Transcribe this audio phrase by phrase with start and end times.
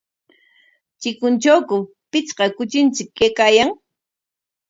[1.01, 1.77] ¿Chikuntrawku
[2.11, 3.69] pichqa kuchinchik kaykaayan?